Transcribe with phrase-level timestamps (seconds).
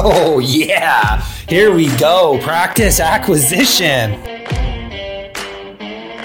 [0.00, 1.20] Oh, yeah.
[1.48, 2.38] Here we go.
[2.42, 4.12] Practice acquisition.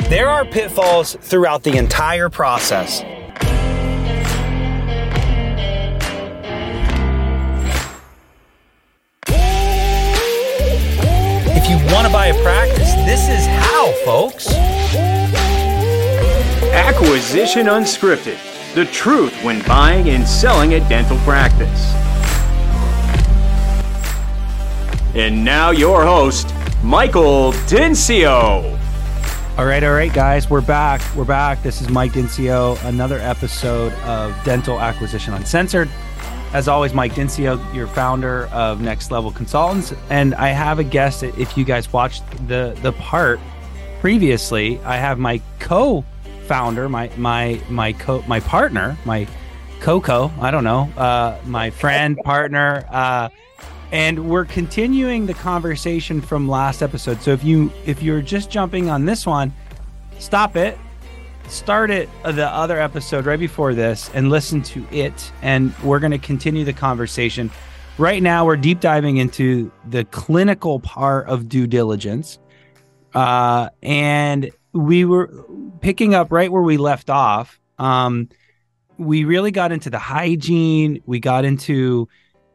[0.10, 3.02] There are pitfalls throughout the entire process.
[11.56, 14.54] If you want to buy a practice, this is how, folks.
[16.74, 21.94] Acquisition Unscripted the truth when buying and selling a dental practice.
[25.16, 26.52] And now, your host,
[26.84, 28.80] Michael Dinsio.
[29.58, 31.02] All right, all right, guys, we're back.
[31.16, 31.62] We're back.
[31.62, 35.88] This is Mike Dinsio, another episode of Dental Acquisition Uncensored.
[36.54, 41.22] As always, Mike Dinsio, your founder of Next Level Consultants, and I have a guest.
[41.22, 43.40] If you guys watched the the part
[44.02, 46.04] previously, I have my co
[46.44, 49.28] founder, my my my co my partner, my
[49.84, 53.28] Coco, I don't know, uh, my friend, partner, uh,
[53.92, 57.22] and we're continuing the conversation from last episode.
[57.22, 59.54] So if you if you're just jumping on this one,
[60.20, 60.78] stop it,
[61.50, 66.00] start it uh, the other episode right before this, and listen to it, and we're
[66.00, 67.52] going to continue the conversation.
[67.98, 72.40] Right now, we're deep diving into the clinical part of due diligence,
[73.14, 75.46] uh, and we were
[75.82, 77.60] picking up right where we left off.
[77.78, 78.30] Um,
[78.98, 81.02] we really got into the hygiene.
[81.06, 82.08] We got into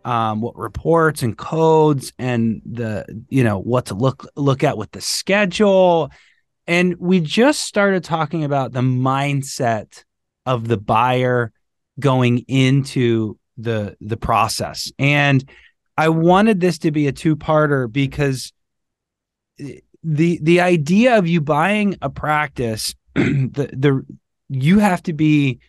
[0.05, 4.91] um, what reports and codes and the you know what to look look at with
[4.93, 6.11] the schedule,
[6.67, 10.05] and we just started talking about the mindset
[10.47, 11.53] of the buyer
[11.99, 14.93] going into the the process.
[14.99, 15.49] And
[15.97, 18.53] I wanted this to be a two parter because
[20.03, 24.07] the the idea of you buying a practice the the
[24.49, 25.61] you have to be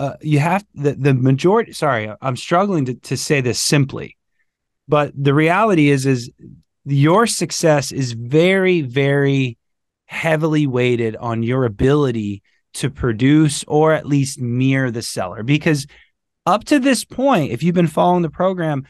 [0.00, 4.16] uh, you have the the majority sorry i'm struggling to, to say this simply
[4.88, 6.30] but the reality is is
[6.84, 9.58] your success is very very
[10.06, 12.42] heavily weighted on your ability
[12.76, 15.42] to produce or at least mirror the seller.
[15.42, 15.86] Because
[16.44, 18.86] up to this point if you've been following the program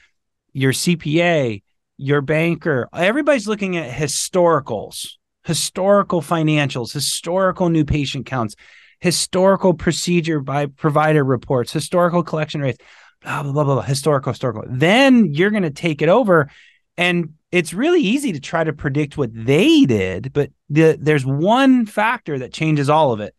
[0.53, 1.63] your cpa
[1.99, 5.13] your banker, everybody's looking at historicals,
[5.45, 8.55] historical financials, historical new patient counts,
[9.01, 12.79] historical procedure by provider reports, historical collection rates,
[13.23, 14.65] blah, blah, blah, blah, historical, historical.
[14.69, 16.51] Then you're going to take it over.
[16.97, 21.87] And it's really easy to try to predict what they did, but the, there's one
[21.87, 23.35] factor that changes all of it,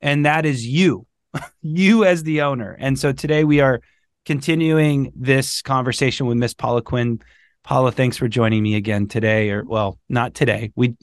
[0.00, 1.06] and that is you,
[1.62, 2.76] you as the owner.
[2.78, 3.80] And so today we are
[4.24, 7.20] continuing this conversation with Miss Paula Quinn
[7.64, 10.72] Paula, thanks for joining me again today, or well, not today.
[10.74, 10.96] We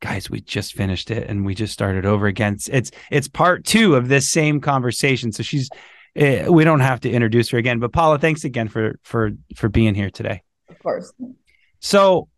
[0.00, 2.54] guys, we just finished it and we just started over again.
[2.54, 5.32] It's it's, it's part two of this same conversation.
[5.32, 5.70] So she's
[6.20, 7.78] uh, we don't have to introduce her again.
[7.80, 10.42] But Paula, thanks again for for for being here today.
[10.68, 11.12] Of course.
[11.80, 12.28] So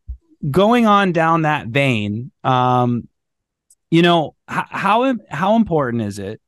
[0.51, 3.09] going on down that vein, um,
[3.91, 6.41] you know, h- how how important is it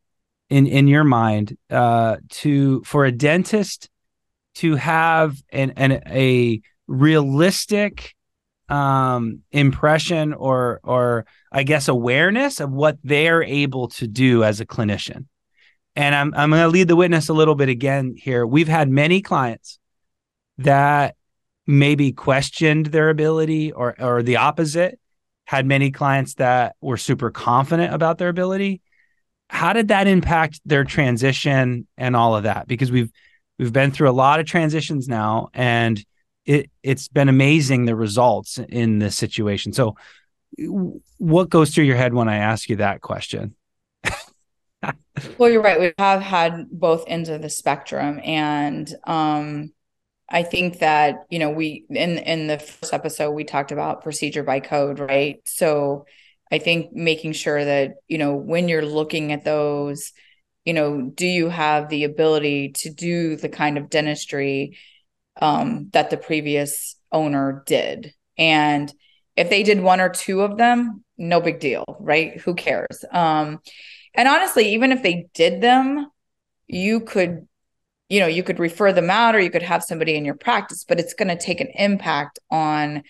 [0.51, 3.91] in in your mind uh, to for a dentist
[4.57, 8.15] to have an an a realistic
[8.69, 14.67] um impression or or i guess awareness of what they're able to do as a
[14.67, 15.27] clinician.
[15.97, 18.47] And i'm i'm going to lead the witness a little bit again here.
[18.47, 19.79] We've had many clients
[20.59, 21.15] that
[21.67, 24.99] maybe questioned their ability or or the opposite.
[25.45, 28.83] Had many clients that were super confident about their ability.
[29.49, 32.69] How did that impact their transition and all of that?
[32.69, 33.11] Because we've
[33.59, 36.05] we've been through a lot of transitions now and
[36.49, 39.75] it it's been amazing the results in this situation.
[39.75, 39.97] So,
[41.19, 43.55] what goes through your head when I ask you that question?
[45.37, 45.79] well, you're right.
[45.79, 49.75] We have had both ends of the spectrum, and um,
[50.27, 54.43] I think that you know we in in the first episode we talked about procedure
[54.43, 55.41] by code, right?
[55.45, 56.07] So,
[56.51, 60.13] I think making sure that you know when you're looking at those,
[60.65, 64.79] you know, do you have the ability to do the kind of dentistry
[65.41, 68.13] um, that the previous owner did.
[68.37, 68.93] And
[69.37, 72.41] if they did one or two of them, no big deal, right?
[72.41, 73.05] Who cares?
[73.11, 73.61] Um,
[74.15, 76.11] and honestly, even if they did them,
[76.67, 77.47] you could,
[78.09, 80.85] you know, you could refer them out or you could have somebody in your practice,
[80.85, 83.03] but it's going to take an impact on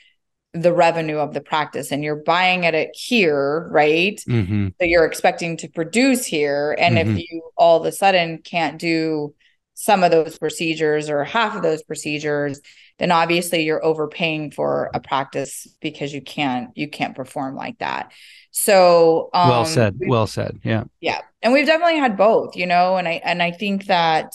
[0.55, 4.21] the revenue of the practice and you're buying it at it here, right?
[4.29, 4.69] Mm-hmm.
[4.81, 6.75] So you're expecting to produce here.
[6.79, 7.17] And mm-hmm.
[7.17, 9.35] if you all of a sudden can't do
[9.81, 12.61] some of those procedures or half of those procedures
[12.99, 18.13] then obviously you're overpaying for a practice because you can't you can't perform like that
[18.51, 22.97] so um, well said well said yeah yeah and we've definitely had both you know
[22.97, 24.33] and i and i think that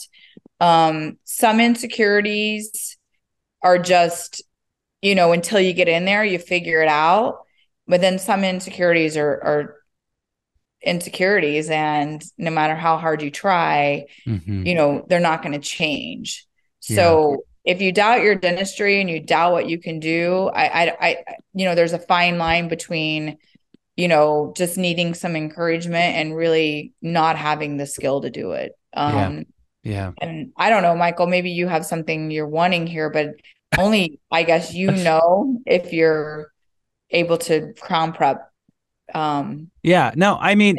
[0.60, 2.96] Um, some insecurities
[3.62, 4.42] are just,
[5.02, 7.38] you know, until you get in there, you figure it out.
[7.88, 9.76] But then some insecurities are are
[10.84, 14.66] insecurities and no matter how hard you try mm-hmm.
[14.66, 16.46] you know they're not going to change
[16.80, 17.72] so yeah.
[17.72, 21.24] if you doubt your dentistry and you doubt what you can do I, I i
[21.54, 23.38] you know there's a fine line between
[23.96, 28.72] you know just needing some encouragement and really not having the skill to do it
[28.94, 29.46] um
[29.82, 30.12] yeah, yeah.
[30.20, 33.30] and i don't know michael maybe you have something you're wanting here but
[33.78, 36.52] only i guess you know if you're
[37.10, 38.50] able to crown prep
[39.14, 40.78] um yeah no i mean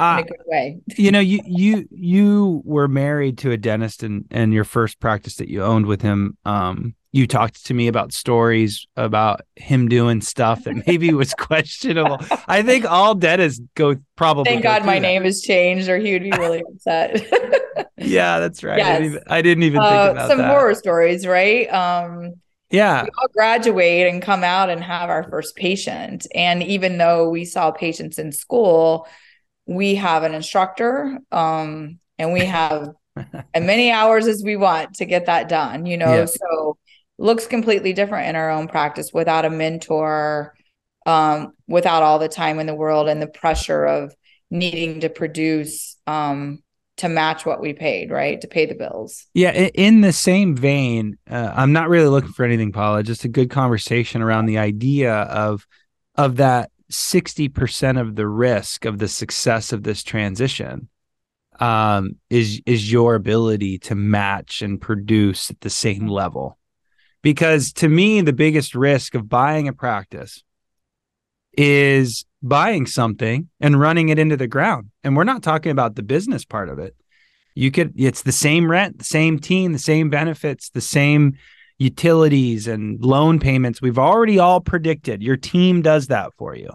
[0.00, 0.80] uh, way.
[0.96, 5.36] you know, you you you were married to a dentist, and and your first practice
[5.36, 10.22] that you owned with him, um, you talked to me about stories about him doing
[10.22, 12.18] stuff that maybe was questionable.
[12.48, 14.44] I think all dentists go probably.
[14.44, 15.00] Thank God my that.
[15.00, 17.22] name has changed, or he would be really upset.
[17.98, 18.78] yeah, that's right.
[18.78, 18.88] Yes.
[18.88, 20.50] I, didn't even, I didn't even think uh, about some that.
[20.50, 21.66] horror stories, right?
[21.66, 22.34] Um,
[22.70, 23.02] yeah.
[23.02, 26.26] We all graduate and come out and have our first patient.
[26.34, 29.08] And even though we saw patients in school,
[29.66, 35.04] we have an instructor um, and we have as many hours as we want to
[35.04, 36.14] get that done, you know?
[36.14, 36.26] Yeah.
[36.26, 36.78] So
[37.18, 40.54] looks completely different in our own practice without a mentor,
[41.06, 44.14] um, without all the time in the world and the pressure of
[44.50, 46.62] needing to produce um,
[47.00, 48.40] to match what we paid, right?
[48.40, 49.26] To pay the bills.
[49.32, 49.52] Yeah.
[49.52, 53.02] In the same vein, uh, I'm not really looking for anything, Paula.
[53.02, 55.66] Just a good conversation around the idea of
[56.16, 60.88] of that 60% of the risk of the success of this transition
[61.58, 66.58] um, is is your ability to match and produce at the same level.
[67.22, 70.42] Because to me, the biggest risk of buying a practice
[71.56, 74.90] is buying something and running it into the ground.
[75.04, 76.94] And we're not talking about the business part of it.
[77.54, 81.34] You could, it's the same rent, the same team, the same benefits, the same
[81.78, 83.82] utilities and loan payments.
[83.82, 86.70] We've already all predicted your team does that for you.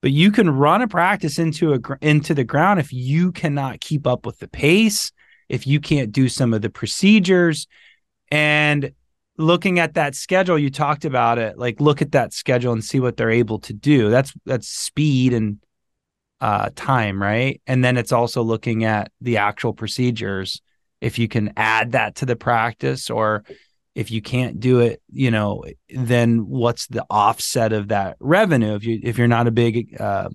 [0.00, 4.06] But you can run a practice into a into the ground if you cannot keep
[4.06, 5.10] up with the pace,
[5.48, 7.66] if you can't do some of the procedures
[8.30, 8.92] and
[9.38, 13.00] looking at that schedule you talked about it like look at that schedule and see
[13.00, 14.10] what they're able to do.
[14.10, 15.58] That's that's speed and
[16.40, 17.60] uh, time right?
[17.66, 20.60] And then it's also looking at the actual procedures
[21.00, 23.44] if you can add that to the practice or
[23.94, 28.84] if you can't do it you know then what's the offset of that revenue if
[28.84, 30.28] you if you're not a big uh,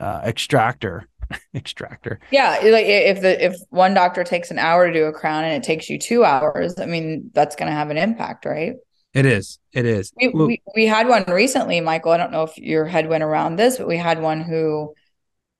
[0.00, 1.07] uh, extractor
[1.54, 2.20] extractor.
[2.30, 5.54] Yeah, like if the if one doctor takes an hour to do a crown and
[5.54, 8.74] it takes you two hours, I mean that's going to have an impact, right?
[9.14, 9.58] It is.
[9.72, 10.12] It is.
[10.16, 12.12] We, we, we had one recently, Michael.
[12.12, 14.94] I don't know if your head went around this, but we had one who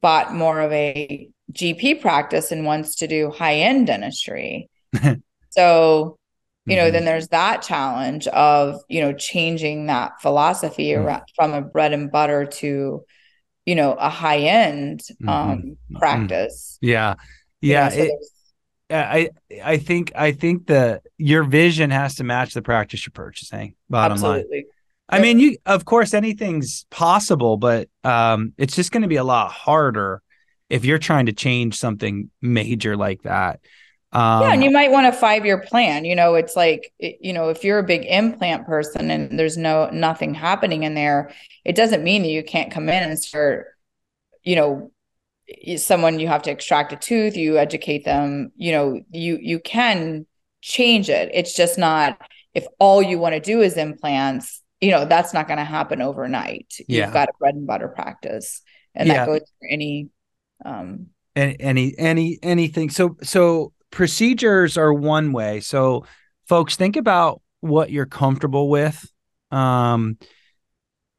[0.00, 4.68] bought more of a GP practice and wants to do high end dentistry.
[5.50, 6.18] so,
[6.66, 6.92] you know, mm-hmm.
[6.92, 11.22] then there's that challenge of you know changing that philosophy mm-hmm.
[11.34, 13.04] from a bread and butter to
[13.68, 15.28] you know a high end mm-hmm.
[15.28, 15.96] um mm-hmm.
[15.96, 17.14] practice yeah
[17.60, 18.16] yeah you know, so
[18.90, 19.30] it, i
[19.62, 24.12] i think i think that your vision has to match the practice you're purchasing bottom
[24.12, 24.58] absolutely.
[24.58, 24.64] line
[25.10, 29.24] I mean, you of course anything's possible, but um, it's just going to be a
[29.24, 30.20] lot harder
[30.68, 33.60] if you're trying to change something major like that.
[34.12, 36.04] Um, yeah, and you might want a five year plan.
[36.04, 39.90] You know, it's like you know, if you're a big implant person and there's no
[39.90, 41.30] nothing happening in there,
[41.64, 43.66] it doesn't mean that you can't come in and start.
[44.44, 44.92] You know,
[45.76, 48.50] someone you have to extract a tooth, you educate them.
[48.56, 50.26] You know, you you can
[50.62, 51.30] change it.
[51.34, 52.18] It's just not
[52.54, 54.62] if all you want to do is implants.
[54.80, 56.74] You know, that's not going to happen overnight.
[56.86, 57.04] Yeah.
[57.04, 58.62] You've got a bread and butter practice,
[58.94, 59.14] and yeah.
[59.14, 60.08] that goes for any
[60.64, 65.60] um any any any anything so so procedures are one way.
[65.60, 66.04] So,
[66.48, 69.10] folks, think about what you're comfortable with.
[69.50, 70.18] Um,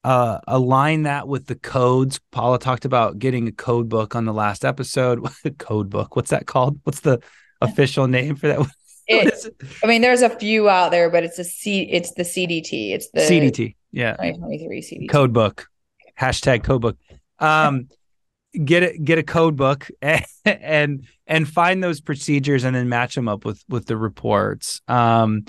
[0.03, 2.19] uh, align that with the codes.
[2.31, 5.27] Paula talked about getting a code book on the last episode.
[5.57, 6.15] code book.
[6.15, 6.79] What's that called?
[6.83, 7.19] What's the
[7.61, 8.67] official name for that?
[9.11, 9.33] It,
[9.83, 11.81] I mean, there's a few out there, but it's a C.
[11.81, 12.91] It's the CDT.
[12.91, 13.75] It's the CDT.
[13.91, 14.11] Yeah.
[14.11, 15.09] 2023 CDT.
[15.09, 15.67] Code book.
[16.19, 16.97] Hashtag code book.
[17.39, 17.87] Um,
[18.53, 23.15] get it get a code book and, and and find those procedures and then match
[23.15, 24.81] them up with with the reports.
[24.87, 25.45] Um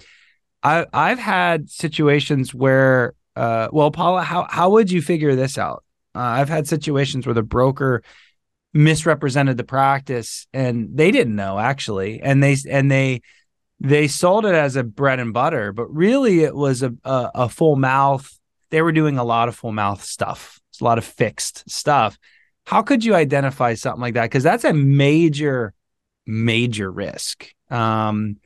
[0.62, 5.84] i i've had situations where uh well paula how how would you figure this out?
[6.14, 8.02] Uh, i've had situations where the broker
[8.74, 12.20] misrepresented the practice and they didn't know actually.
[12.20, 13.22] And they and they
[13.80, 17.48] they sold it as a bread and butter but really it was a a, a
[17.48, 18.30] full mouth.
[18.68, 22.18] They were doing a lot of full mouth stuff it's a lot of fixed stuff
[22.66, 24.24] how could you identify something like that?
[24.24, 25.74] Because that's a major,
[26.26, 27.52] major risk.
[27.70, 28.36] Um,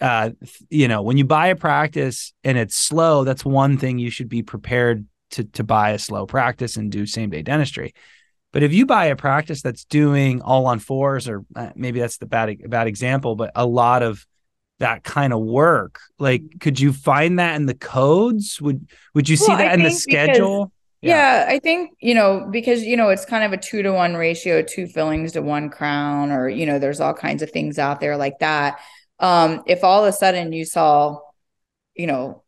[0.00, 0.30] uh,
[0.70, 4.28] you know, when you buy a practice and it's slow, that's one thing you should
[4.28, 7.92] be prepared to to buy a slow practice and do same day dentistry.
[8.52, 12.18] But if you buy a practice that's doing all on fours, or uh, maybe that's
[12.18, 14.24] the bad bad example, but a lot of
[14.78, 18.60] that kind of work, like could you find that in the codes?
[18.60, 20.72] Would would you see well, that in the schedule?
[21.04, 21.46] Yeah.
[21.46, 24.14] yeah, I think you know because you know it's kind of a two to one
[24.14, 28.00] ratio, two fillings to one crown, or you know there's all kinds of things out
[28.00, 28.80] there like that.
[29.18, 31.18] Um, if all of a sudden you saw,
[31.94, 32.42] you know,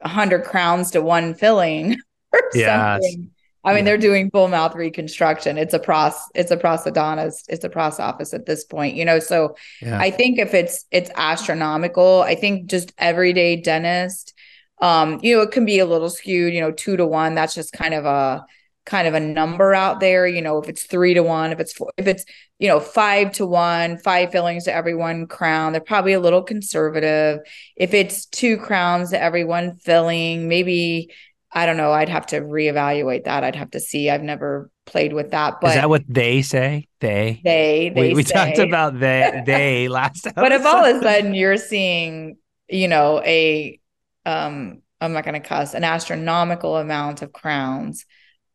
[0.00, 1.96] a hundred crowns to one filling
[2.32, 3.02] or yes.
[3.02, 3.30] something
[3.64, 3.84] I mean, yeah.
[3.84, 5.56] they're doing full mouth reconstruction.
[5.56, 9.20] It's a pros, it's a prosthodontist, it's a pros office at this point, you know.
[9.20, 9.98] So yeah.
[9.98, 14.34] I think if it's it's astronomical, I think just everyday dentist,
[14.82, 17.34] um, you know, it can be a little skewed, you know, two to one.
[17.34, 18.44] That's just kind of a
[18.84, 20.26] kind of a number out there.
[20.26, 22.24] You know, if it's three to one, if it's four, if it's
[22.58, 26.42] you know five to one, five fillings to every one crown, they're probably a little
[26.42, 27.38] conservative.
[27.76, 31.12] If it's two crowns to every one filling, maybe
[31.52, 31.92] I don't know.
[31.92, 33.44] I'd have to reevaluate that.
[33.44, 34.10] I'd have to see.
[34.10, 35.60] I've never played with that.
[35.60, 36.88] But is that what they say?
[36.98, 40.26] They they they we, we talked about they they last.
[40.26, 40.40] Episode.
[40.40, 42.36] But if all of a sudden you're seeing,
[42.68, 43.78] you know, a
[44.24, 48.06] um, I'm not going to cuss, an astronomical amount of crowns,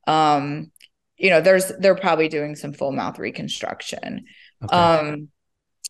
[0.06, 0.72] um,
[1.18, 4.26] you know, there's they're probably doing some full mouth reconstruction.
[4.64, 4.76] Okay.
[4.76, 5.30] Um,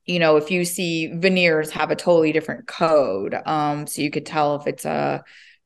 [0.05, 4.25] you know, if you see veneers have a totally different code, um, so you could
[4.25, 5.23] tell if it's a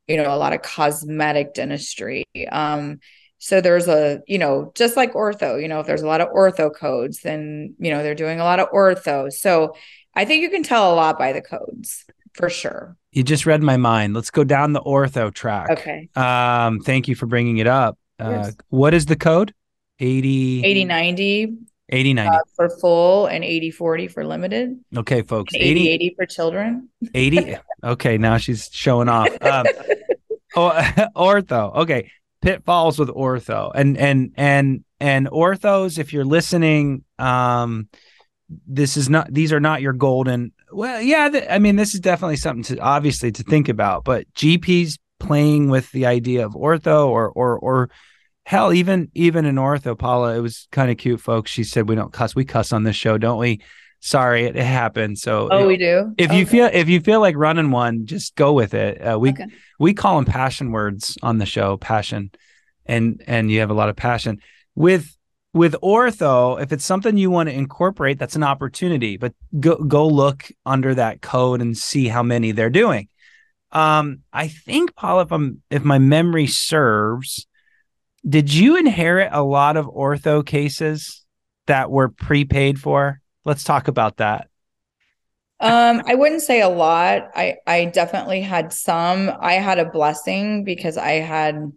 [0.08, 2.26] you know, a lot of cosmetic dentistry.
[2.52, 3.00] Um,
[3.38, 6.30] so there's a, you know, just like ortho, you know, if there's a lot of
[6.30, 9.32] ortho codes, then, you know, they're doing a lot of ortho.
[9.32, 9.76] So
[10.14, 12.96] I think you can tell a lot by the codes for sure.
[13.12, 14.14] You just read my mind.
[14.14, 15.70] Let's go down the ortho track.
[15.70, 16.10] Okay.
[16.16, 17.98] Um, thank you for bringing it up.
[18.20, 19.54] Uh, what is the code?
[20.00, 21.58] 80 80 90
[21.90, 24.80] 80 90 uh, for full and 80 40 for limited.
[24.96, 25.54] Okay, folks.
[25.54, 26.90] 80 80 for children.
[27.14, 27.58] 80.
[27.84, 29.30] Okay, now she's showing off.
[29.42, 29.66] Um,
[31.16, 31.76] ortho.
[31.78, 32.12] Okay.
[32.42, 33.72] Pitfalls with ortho.
[33.74, 37.88] And and and and orthos if you're listening um
[38.68, 42.00] this is not these are not your golden well yeah th- i mean this is
[42.00, 47.08] definitely something to obviously to think about but gps playing with the idea of ortho
[47.08, 47.90] or or or
[48.44, 51.52] hell, even even in ortho, Paula, it was kind of cute, folks.
[51.52, 52.36] She said we don't cuss.
[52.36, 53.62] We cuss on this show, don't we?
[54.00, 55.20] Sorry, it, it happened.
[55.20, 56.14] So oh, we do.
[56.18, 56.40] If okay.
[56.40, 58.98] you feel if you feel like running one, just go with it.
[59.00, 59.46] Uh, we okay.
[59.80, 62.32] we call them passion words on the show, passion,
[62.86, 64.40] and and you have a lot of passion
[64.76, 65.16] with
[65.54, 66.62] with ortho.
[66.62, 69.18] If it's something you want to incorporate, that's an opportunity.
[69.18, 73.08] But go go look under that code and see how many they're doing.
[73.72, 77.48] Um, I think Paula, if I'm if my memory serves,
[78.28, 81.26] did you inherit a lot of ortho cases
[81.68, 83.22] that were prepaid for?
[83.46, 84.48] Let's talk about that.
[85.60, 87.30] Um, I wouldn't say a lot.
[87.36, 89.32] I I definitely had some.
[89.40, 91.72] I had a blessing because I had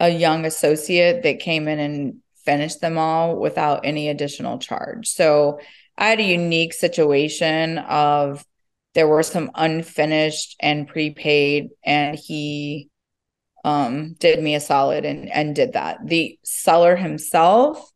[0.00, 2.14] a young associate that came in and
[2.50, 5.06] finished them all without any additional charge.
[5.06, 5.60] So
[5.96, 8.44] I had a unique situation of
[8.94, 12.88] there were some unfinished and prepaid, and he
[13.64, 15.98] um, did me a solid and and did that.
[16.04, 17.88] The seller himself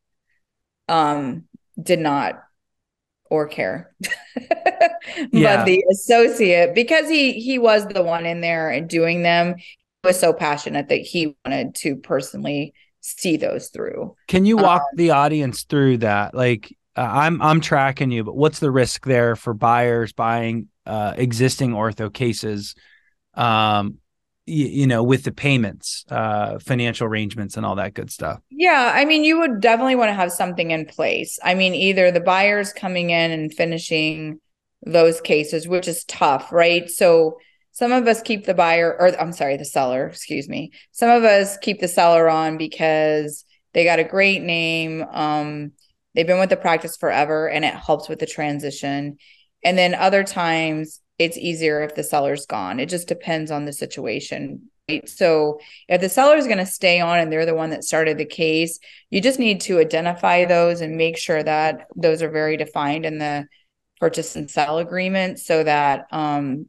[0.89, 1.45] um,
[1.83, 2.41] did not
[3.29, 3.93] or care.
[5.33, 5.57] yeah.
[5.57, 9.57] But the associate, because he he was the one in there and doing them,
[10.05, 12.73] was so passionate that he wanted to personally
[13.05, 14.17] see those through.
[14.29, 16.35] Can you walk um, the audience through that?
[16.35, 21.13] Like uh, I'm I'm tracking you, but what's the risk there for buyers buying uh,
[21.17, 22.75] existing ortho cases?
[23.35, 23.99] Um,
[24.47, 28.93] you, you know with the payments uh financial arrangements and all that good stuff yeah
[28.95, 32.21] i mean you would definitely want to have something in place i mean either the
[32.21, 34.39] buyers coming in and finishing
[34.85, 37.39] those cases which is tough right so
[37.75, 41.23] some of us keep the buyer or i'm sorry the seller excuse me some of
[41.23, 45.71] us keep the seller on because they got a great name um
[46.15, 49.19] they've been with the practice forever and it helps with the transition
[49.63, 52.81] and then other times it's easier if the seller's gone.
[52.81, 54.71] It just depends on the situation.
[54.89, 55.09] Right?
[55.09, 58.19] So if the seller is going to stay on and they're the one that started
[58.19, 58.79] the case,
[59.11, 63.19] you just need to identify those and make sure that those are very defined in
[63.19, 63.47] the
[64.01, 66.69] purchase and sell agreement so that um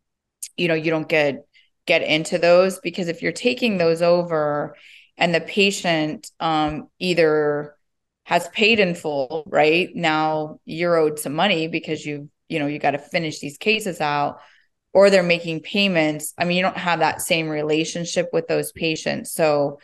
[0.58, 1.46] you know you don't get
[1.86, 4.76] get into those because if you're taking those over
[5.18, 7.76] and the patient um either
[8.24, 9.90] has paid in full right?
[9.96, 14.02] Now you're owed some money because you've you know you got to finish these cases
[14.02, 14.40] out
[14.94, 16.34] or they're making payments.
[16.38, 19.32] I mean you don't have that same relationship with those patients.
[19.32, 19.80] So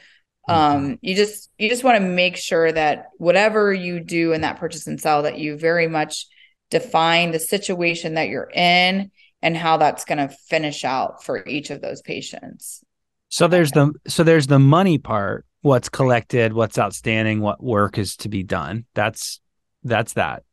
[0.49, 0.93] um mm-hmm.
[1.01, 4.87] you just you just want to make sure that whatever you do in that purchase
[4.87, 6.25] and sell that you very much
[6.71, 11.69] define the situation that you're in and how that's going to finish out for each
[11.69, 12.83] of those patients.
[13.29, 18.17] So there's the so there's the money part, what's collected, what's outstanding, what work is
[18.17, 18.85] to be done.
[18.93, 19.39] That's
[19.83, 20.43] that's that.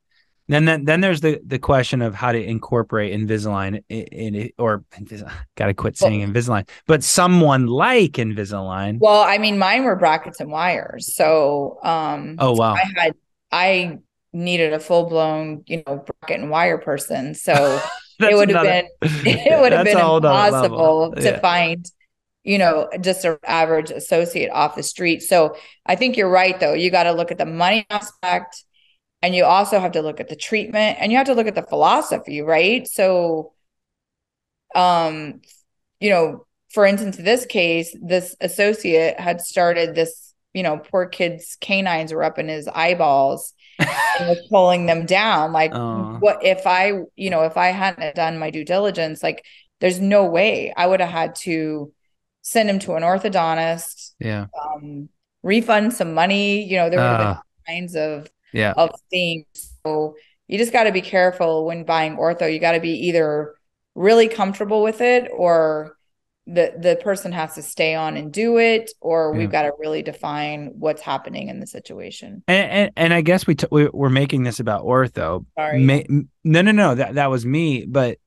[0.47, 4.55] Then then, then there's the the question of how to incorporate Invisalign in, in it
[4.59, 4.85] or
[5.57, 8.99] got to quit saying well, Invisalign, but someone like Invisalign.
[9.01, 12.37] Well, I mean, mine were brackets and wires, so um.
[12.39, 12.75] Oh wow!
[12.75, 13.15] I had
[13.51, 13.99] I
[14.33, 17.81] needed a full blown you know bracket and wire person, so
[18.31, 21.41] it would have been it would have been impossible to yeah.
[21.41, 21.91] find
[22.49, 25.23] you know, just an average associate off the street.
[25.23, 26.73] So I think you're right, though.
[26.73, 28.65] You got to look at the money aspect
[29.21, 31.55] and you also have to look at the treatment and you have to look at
[31.55, 32.89] the philosophy, right?
[32.89, 33.53] So,
[34.75, 35.43] um,
[36.01, 41.59] you know, for instance, this case, this associate had started this, you know, poor kid's
[41.61, 45.53] canines were up in his eyeballs was pulling them down.
[45.53, 46.19] Like, uh.
[46.19, 49.45] what if I, you know, if I hadn't done my due diligence, like,
[49.81, 51.93] there's no way I would have had to
[52.43, 54.13] send him to an orthodontist.
[54.19, 54.47] Yeah.
[54.61, 55.09] Um,
[55.43, 56.65] refund some money.
[56.65, 59.47] You know, there were uh, kinds of yeah of things.
[59.85, 60.17] So
[60.47, 62.53] you just got to be careful when buying ortho.
[62.53, 63.55] You got to be either
[63.95, 65.97] really comfortable with it or
[66.49, 69.39] the the person has to stay on and do it or yeah.
[69.39, 73.47] we've got to really define what's happening in the situation and and, and i guess
[73.47, 75.83] we, t- we we're making this about ortho Sorry.
[75.83, 78.19] Ma- no no no that, that was me but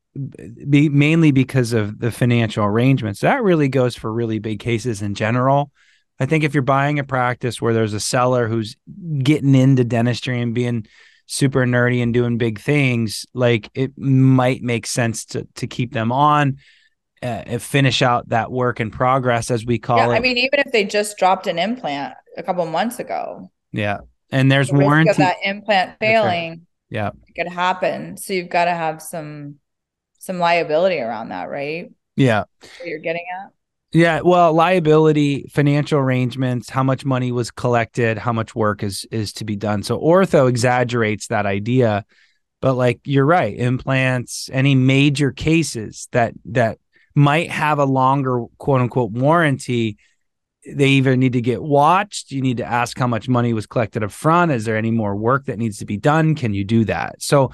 [0.70, 3.22] be mainly because of the financial arrangements.
[3.22, 5.72] That really goes for really big cases in general.
[6.20, 8.75] I think if you're buying a practice where there's a seller who's
[9.20, 10.86] getting into dentistry and being
[11.28, 16.12] super nerdy and doing big things, like it might make sense to to keep them
[16.12, 16.58] on
[17.22, 20.16] uh, finish out that work in progress as we call yeah, it.
[20.16, 23.51] I mean, even if they just dropped an implant a couple months ago.
[23.72, 24.00] Yeah.
[24.32, 26.66] And there's the warranty of that implant failing.
[26.90, 27.12] Yeah.
[27.28, 28.18] It could happen.
[28.18, 29.56] So you've got to have some
[30.20, 31.92] some liability around that, right?
[32.16, 32.44] Yeah.
[32.60, 33.52] What you're getting at?
[33.93, 39.34] Yeah, well, liability, financial arrangements, how much money was collected, how much work is is
[39.34, 39.84] to be done.
[39.84, 42.06] So ortho exaggerates that idea,
[42.62, 46.78] but like you're right, implants, any major cases that that
[47.15, 49.97] might have a longer quote unquote warranty,
[50.65, 54.04] they either need to get watched, you need to ask how much money was collected
[54.04, 56.36] up front, is there any more work that needs to be done?
[56.36, 57.21] Can you do that?
[57.21, 57.52] So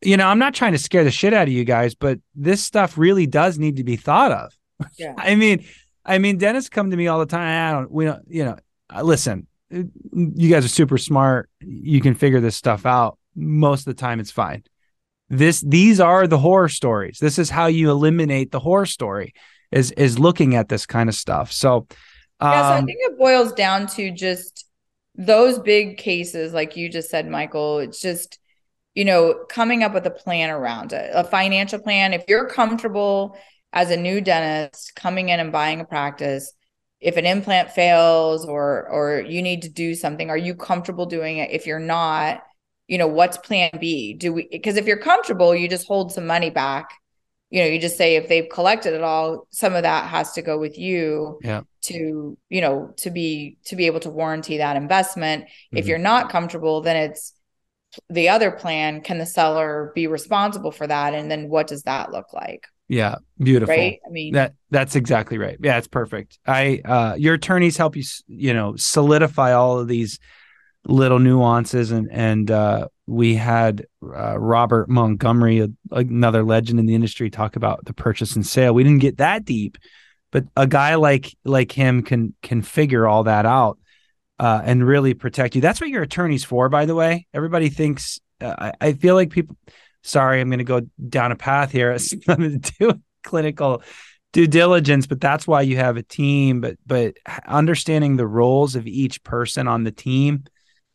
[0.00, 2.62] you know, I'm not trying to scare the shit out of you guys, but this
[2.62, 4.56] stuff really does need to be thought of.
[4.98, 5.14] Yeah.
[5.18, 5.64] I mean,
[6.04, 7.74] I mean, dennis come to me all the time.
[7.74, 8.56] I don't, we don't, you know,
[8.94, 11.48] uh, listen, you guys are super smart.
[11.60, 13.18] You can figure this stuff out.
[13.34, 14.64] Most of the time, it's fine.
[15.32, 17.18] This, these are the horror stories.
[17.18, 19.32] This is how you eliminate the horror story
[19.70, 21.50] is, is looking at this kind of stuff.
[21.50, 21.86] So,
[22.38, 24.66] um, yeah, so I um, think it boils down to just
[25.14, 27.78] those big cases, like you just said, Michael.
[27.78, 28.38] It's just,
[28.94, 32.12] you know, coming up with a plan around it, a financial plan.
[32.12, 33.34] If you're comfortable
[33.72, 36.52] as a new dentist coming in and buying a practice,
[37.00, 41.38] if an implant fails or or you need to do something, are you comfortable doing
[41.38, 41.50] it?
[41.50, 42.42] If you're not,
[42.88, 44.14] you know, what's plan B?
[44.14, 46.90] Do we because if you're comfortable, you just hold some money back.
[47.50, 50.42] You know, you just say if they've collected it all, some of that has to
[50.42, 51.62] go with you yeah.
[51.82, 55.44] to, you know, to be to be able to warranty that investment.
[55.44, 55.76] Mm-hmm.
[55.76, 57.34] If you're not comfortable, then it's
[58.08, 62.10] the other plan can the seller be responsible for that and then what does that
[62.10, 66.80] look like yeah beautiful right i mean that that's exactly right yeah it's perfect i
[66.84, 70.18] uh your attorneys help you you know solidify all of these
[70.86, 77.30] little nuances and and uh we had uh, Robert Montgomery, another legend in the industry,
[77.30, 78.72] talk about the purchase and sale.
[78.72, 79.76] We didn't get that deep,
[80.30, 83.78] but a guy like like him can can figure all that out
[84.38, 85.60] uh, and really protect you.
[85.60, 87.26] That's what your attorney's for, by the way.
[87.34, 88.20] Everybody thinks.
[88.40, 89.56] Uh, I, I, feel like people.
[90.02, 91.92] Sorry, I'm going to go down a path here.
[91.92, 93.82] It's nothing to do clinical
[94.32, 96.60] due diligence, but that's why you have a team.
[96.60, 97.16] But but
[97.46, 100.44] understanding the roles of each person on the team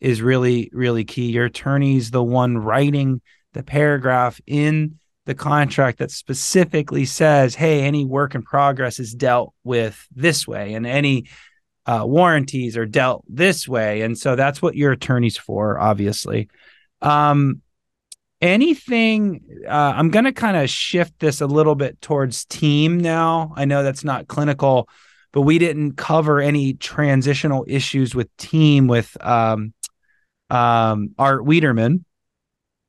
[0.00, 1.30] is really really key.
[1.30, 3.20] Your attorney's the one writing
[3.52, 9.54] the paragraph in the contract that specifically says, "Hey, any work in progress is dealt
[9.64, 11.26] with this way, and any
[11.88, 16.50] uh, warranties are dealt this way, and so that's what your attorney's for, obviously.
[17.00, 17.62] Um,
[18.40, 19.40] anything?
[19.66, 23.52] Uh, I'm going to kind of shift this a little bit towards team now.
[23.56, 24.88] I know that's not clinical,
[25.32, 29.72] but we didn't cover any transitional issues with team with um,
[30.50, 32.04] um, Art Wiederman.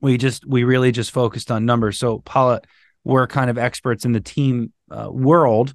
[0.02, 2.00] We just we really just focused on numbers.
[2.00, 2.62] So Paula,
[3.04, 5.74] we're kind of experts in the team uh, world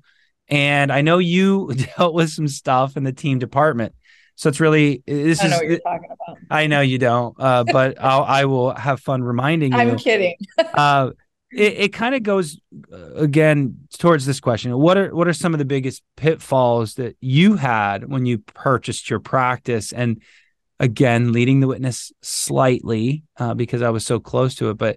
[0.48, 3.94] and I know you dealt with some stuff in the team department.
[4.36, 6.38] So it's really this I know is what you're talking about.
[6.50, 9.78] I know you don't, uh, but I'll, I will have fun reminding you.
[9.78, 10.36] I'm kidding.
[10.58, 11.10] uh,
[11.52, 12.60] it, it kind of goes
[12.92, 14.76] uh, again towards this question.
[14.76, 19.08] What are what are some of the biggest pitfalls that you had when you purchased
[19.08, 19.92] your practice?
[19.92, 20.20] And
[20.80, 24.96] again, leading the witness slightly uh, because I was so close to it, but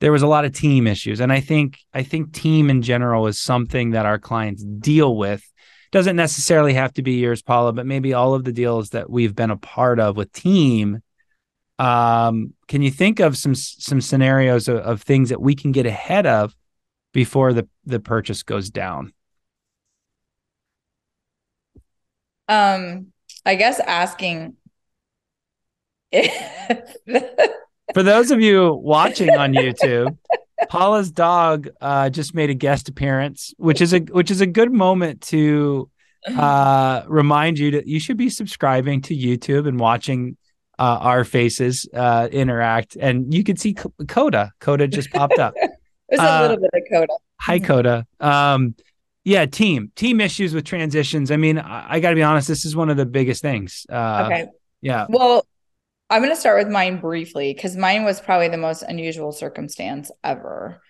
[0.00, 3.26] there was a lot of team issues, and I think I think team in general
[3.26, 5.42] is something that our clients deal with.
[5.90, 9.34] Doesn't necessarily have to be yours, Paula, but maybe all of the deals that we've
[9.34, 11.02] been a part of with team
[11.78, 15.86] um, can you think of some some scenarios of, of things that we can get
[15.86, 16.54] ahead of
[17.12, 19.12] before the the purchase goes down?
[22.48, 23.12] Um,
[23.44, 24.56] I guess asking
[27.94, 30.16] For those of you watching on YouTube,
[30.68, 34.72] Paula's dog uh, just made a guest appearance, which is a which is a good
[34.72, 35.90] moment to
[36.26, 40.36] uh, remind you that you should be subscribing to YouTube and watching
[40.78, 42.96] uh, our faces uh, interact.
[42.96, 44.52] And you can see Coda.
[44.60, 45.54] Coda just popped up.
[46.08, 47.12] There's a little bit of Coda.
[47.40, 48.06] Hi, Coda.
[48.20, 48.74] Um,
[49.24, 51.30] yeah, team team issues with transitions.
[51.30, 52.48] I mean, I, I got to be honest.
[52.48, 53.84] This is one of the biggest things.
[53.90, 54.46] Uh, okay.
[54.80, 55.06] Yeah.
[55.08, 55.44] Well,
[56.10, 60.10] I'm going to start with mine briefly because mine was probably the most unusual circumstance
[60.24, 60.80] ever.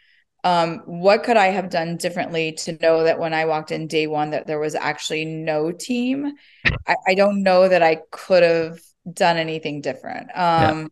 [0.44, 4.06] Um, what could I have done differently to know that when I walked in day
[4.06, 6.32] one that there was actually no team?
[6.86, 8.78] I, I don't know that I could have
[9.12, 10.30] done anything different.
[10.34, 10.86] Um, yeah.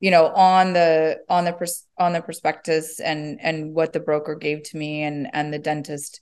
[0.00, 4.34] you know, on the on the pers- on the prospectus and and what the broker
[4.34, 6.20] gave to me and and the dentist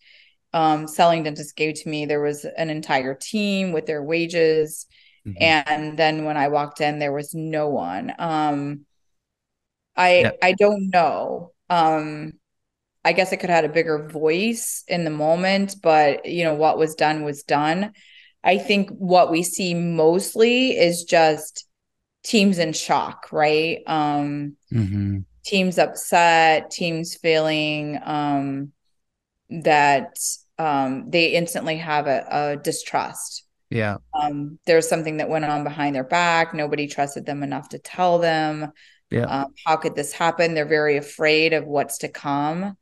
[0.53, 4.87] um, selling dentist gave to me, there was an entire team with their wages.
[5.35, 5.63] Mm-hmm.
[5.73, 8.13] And then when I walked in, there was no one.
[8.19, 8.87] Um,
[9.97, 10.31] I yeah.
[10.43, 11.53] I don't know.
[11.69, 12.35] Um,
[13.05, 16.55] I guess I could have had a bigger voice in the moment, but you know
[16.55, 17.93] what was done was done.
[18.45, 21.67] I think what we see mostly is just
[22.23, 23.81] teams in shock, right?
[23.87, 25.19] Um, mm-hmm.
[25.45, 28.73] Teams upset, teams feeling um,
[29.51, 30.19] that
[30.59, 33.45] um, they instantly have a, a distrust.
[33.71, 33.99] Yeah.
[34.19, 36.55] Um, there's something that went on behind their back.
[36.55, 38.73] Nobody trusted them enough to tell them.
[39.11, 39.25] Yeah.
[39.25, 40.55] Um, how could this happen?
[40.55, 42.77] They're very afraid of what's to come.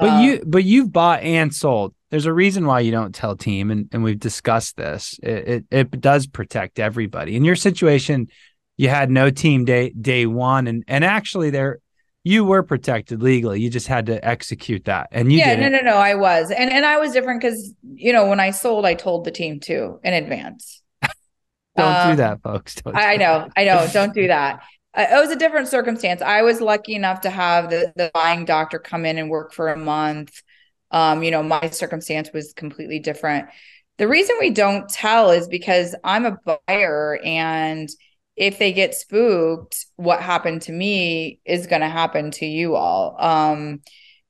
[0.00, 3.36] But um, you, but you've bought and sold there's a reason why you don't tell
[3.36, 8.28] team and, and we've discussed this it, it, it does protect everybody in your situation
[8.76, 11.78] you had no team day day one and and actually there
[12.24, 13.60] you were protected legally.
[13.60, 15.72] You just had to execute that and you yeah didn't.
[15.72, 16.50] no no no i was.
[16.50, 19.60] And and i was different because you know when i sold i told the team
[19.60, 20.82] too in advance.
[21.76, 22.76] Don't um, do that folks.
[22.76, 23.86] Don't i know i know.
[23.92, 24.62] Don't do that.
[24.94, 26.20] Uh, it was a different circumstance.
[26.20, 29.68] I was lucky enough to have the, the buying doctor come in and work for
[29.68, 30.42] a month.
[30.90, 33.48] Um, you know, my circumstance was completely different.
[33.96, 36.36] The reason we don't tell is because I'm a
[36.68, 37.88] buyer and
[38.36, 43.16] if they get spooked, what happened to me is going to happen to you all.
[43.18, 43.80] Um,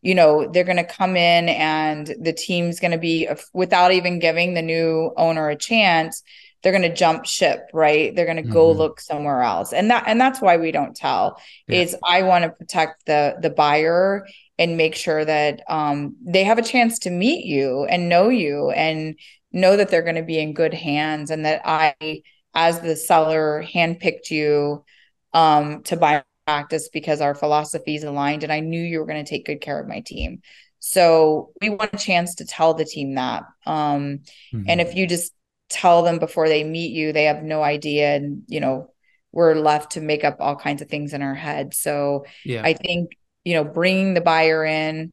[0.01, 4.19] you know, they're going to come in and the team's going to be without even
[4.19, 6.23] giving the new owner a chance,
[6.63, 8.15] they're going to jump ship, right?
[8.15, 8.53] They're going to mm-hmm.
[8.53, 9.73] go look somewhere else.
[9.73, 11.41] And that and that's why we don't tell.
[11.69, 11.81] Yeah.
[11.81, 14.27] Is I want to protect the the buyer
[14.59, 18.71] and make sure that um, they have a chance to meet you and know you
[18.71, 19.17] and
[19.51, 22.23] know that they're going to be in good hands and that I,
[22.55, 24.85] as the seller, handpicked you
[25.33, 29.29] um, to buy practice because our philosophies aligned and I knew you were going to
[29.29, 30.43] take good care of my team.
[30.81, 33.45] So we want a chance to tell the team that.
[33.65, 34.21] Um,
[34.53, 34.65] mm-hmm.
[34.67, 35.33] And if you just
[35.69, 38.17] tell them before they meet you, they have no idea.
[38.17, 38.91] And, you know,
[39.31, 41.73] we're left to make up all kinds of things in our head.
[41.73, 42.63] So yeah.
[42.65, 43.13] I think
[43.45, 45.13] you know bringing the buyer in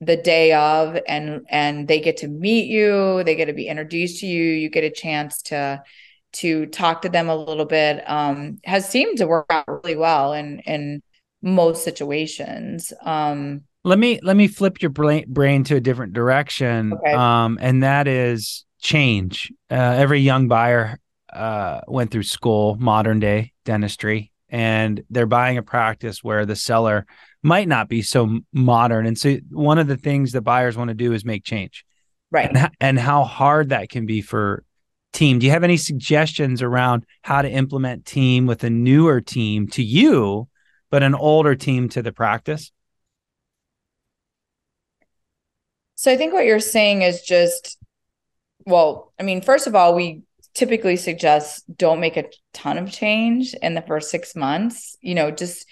[0.00, 4.20] the day of and and they get to meet you they get to be introduced
[4.20, 5.82] to you you get a chance to
[6.36, 10.32] to talk to them a little bit um has seemed to work out really well
[10.32, 11.02] in in
[11.42, 16.92] most situations um let me let me flip your brain brain to a different direction
[16.94, 17.12] okay.
[17.12, 20.98] um and that is change uh, every young buyer
[21.32, 27.06] uh went through school modern day dentistry and they're buying a practice where the seller
[27.42, 29.06] might not be so modern.
[29.06, 31.84] And so one of the things that buyers want to do is make change.
[32.30, 32.50] Right.
[32.54, 34.64] And, and how hard that can be for
[35.16, 35.38] team.
[35.38, 39.82] Do you have any suggestions around how to implement team with a newer team to
[39.82, 40.48] you,
[40.90, 42.70] but an older team to the practice?
[45.94, 47.78] So I think what you're saying is just,
[48.66, 50.22] well, I mean, first of all, we
[50.54, 54.96] typically suggest don't make a ton of change in the first six months.
[55.00, 55.66] You know, just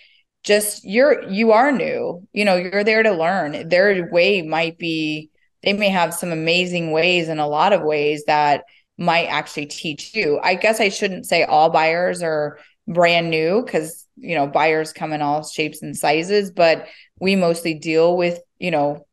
[0.45, 5.31] just you're you are new you know you're there to learn their way might be
[5.63, 8.65] they may have some amazing ways in a lot of ways that
[8.99, 10.41] might actually teach you.
[10.43, 15.13] I guess I shouldn't say all buyers are brand new because you know buyers come
[15.13, 16.87] in all shapes and sizes, but
[17.21, 19.07] we mostly deal with you know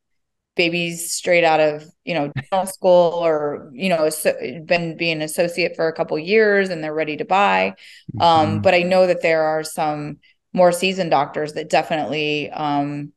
[0.56, 4.10] babies straight out of you know dental school or you know
[4.66, 7.76] been being an associate for a couple years and they're ready to buy um,
[8.20, 8.22] mm-hmm.
[8.22, 10.18] um, but i know that there are some
[10.54, 13.14] more seasoned doctors that definitely um,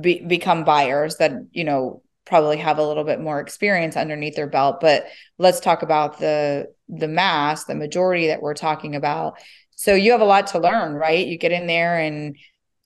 [0.00, 4.48] be, become buyers that you know probably have a little bit more experience underneath their
[4.48, 5.06] belt but
[5.38, 9.38] let's talk about the the mass the majority that we're talking about.
[9.76, 11.26] So you have a lot to learn right?
[11.26, 12.36] You get in there and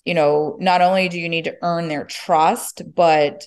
[0.04, 3.46] you know not only do you need to earn their trust but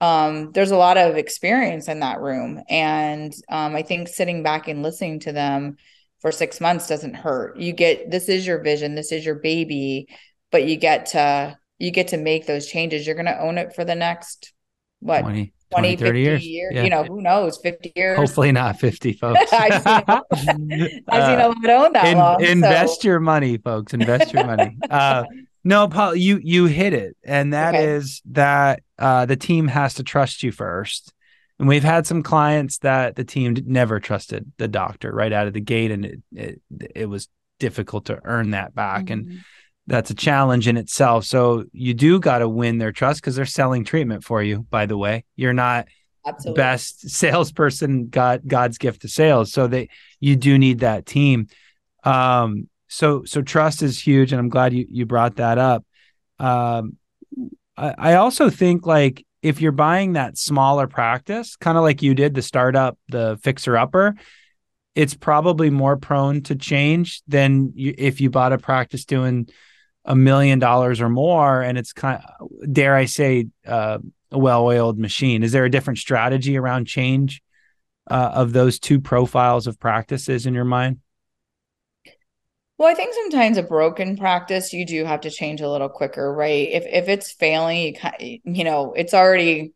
[0.00, 2.60] um, there's a lot of experience in that room.
[2.68, 5.76] And um, i think sitting back and listening to them
[6.20, 7.58] for six months doesn't hurt.
[7.58, 10.08] You get this is your vision this is your baby
[10.52, 13.04] but you get to you get to make those changes.
[13.04, 14.52] You're going to own it for the next
[15.02, 16.82] what 20, 20, 20 30 years, years yeah.
[16.82, 21.48] you know who knows 50 years hopefully not 50 folks i've seen, I've seen a
[21.48, 23.08] lot own that in, long, invest so.
[23.08, 25.24] your money folks invest your money uh,
[25.64, 27.84] no paul you you hit it and that okay.
[27.84, 31.12] is that uh, the team has to trust you first
[31.58, 35.52] and we've had some clients that the team never trusted the doctor right out of
[35.52, 36.60] the gate and it it,
[36.94, 39.30] it was difficult to earn that back mm-hmm.
[39.30, 39.44] and
[39.86, 41.24] that's a challenge in itself.
[41.24, 44.66] So you do got to win their trust because they're selling treatment for you.
[44.70, 45.88] By the way, you're not
[46.24, 46.56] Absolutely.
[46.56, 48.08] best salesperson.
[48.08, 49.52] God, God's gift to sales.
[49.52, 49.88] So they,
[50.20, 51.48] you do need that team.
[52.04, 55.84] Um, so, so trust is huge, and I'm glad you you brought that up.
[56.38, 56.98] Um,
[57.74, 62.14] I, I also think like if you're buying that smaller practice, kind of like you
[62.14, 64.14] did the startup, the fixer upper,
[64.94, 69.48] it's probably more prone to change than you, if you bought a practice doing
[70.04, 73.98] a million dollars or more and it's kind of dare i say uh,
[74.32, 75.42] a well-oiled machine.
[75.42, 77.42] Is there a different strategy around change
[78.10, 80.98] uh, of those two profiles of practices in your mind?
[82.78, 86.34] Well i think sometimes a broken practice you do have to change a little quicker
[86.34, 86.68] right?
[86.68, 89.72] If if it's failing you you know it's already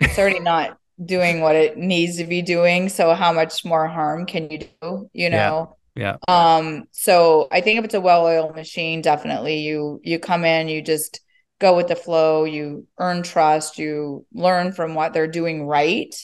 [0.00, 4.24] it's already not doing what it needs to be doing so how much more harm
[4.24, 6.16] can you do you know yeah.
[6.28, 10.82] Um, so I think if it's a well-oiled machine, definitely you you come in, you
[10.82, 11.20] just
[11.60, 16.14] go with the flow, you earn trust, you learn from what they're doing right.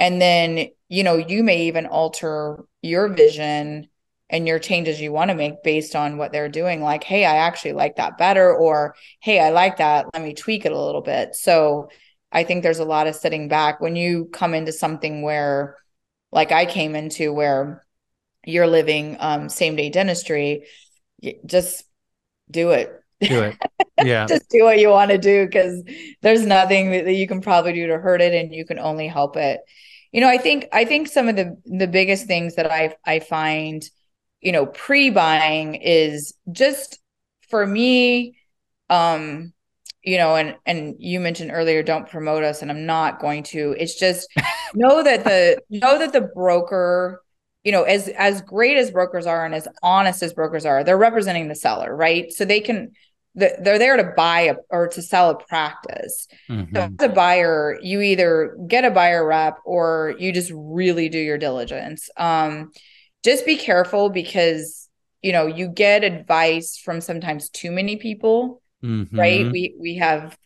[0.00, 3.88] And then, you know, you may even alter your vision
[4.28, 6.82] and your changes you want to make based on what they're doing.
[6.82, 10.06] Like, hey, I actually like that better, or hey, I like that.
[10.12, 11.36] Let me tweak it a little bit.
[11.36, 11.88] So
[12.32, 15.76] I think there's a lot of sitting back when you come into something where,
[16.32, 17.83] like I came into where
[18.46, 20.64] you're living um, same day dentistry,
[21.46, 21.84] just
[22.50, 22.92] do it.
[23.20, 23.56] Do it.
[24.02, 24.26] Yeah.
[24.26, 25.82] just do what you want to do because
[26.20, 29.36] there's nothing that, you can probably do to hurt it and you can only help
[29.36, 29.60] it.
[30.10, 33.20] You know, I think I think some of the the biggest things that I I
[33.20, 33.88] find,
[34.40, 36.98] you know, pre-buying is just
[37.48, 38.36] for me,
[38.90, 39.52] um,
[40.02, 43.74] you know, and and you mentioned earlier, don't promote us, and I'm not going to.
[43.78, 44.28] It's just
[44.74, 47.22] know that the know that the broker
[47.64, 50.96] you know as as great as brokers are and as honest as brokers are they're
[50.96, 52.92] representing the seller right so they can
[53.36, 56.74] they're there to buy a, or to sell a practice mm-hmm.
[56.74, 61.18] so as a buyer you either get a buyer rep or you just really do
[61.18, 62.70] your diligence um
[63.24, 64.88] just be careful because
[65.22, 69.18] you know you get advice from sometimes too many people mm-hmm.
[69.18, 70.36] right we we have